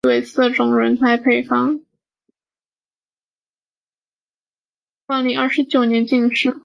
[0.03, 0.09] 万
[5.27, 6.57] 历二十九年进士。